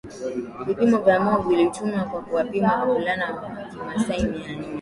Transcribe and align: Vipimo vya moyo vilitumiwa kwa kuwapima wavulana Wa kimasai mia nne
Vipimo 0.65 0.97
vya 0.97 1.19
moyo 1.19 1.39
vilitumiwa 1.49 2.03
kwa 2.03 2.21
kuwapima 2.21 2.75
wavulana 2.83 3.31
Wa 3.31 3.63
kimasai 3.81 4.23
mia 4.23 4.55
nne 4.55 4.67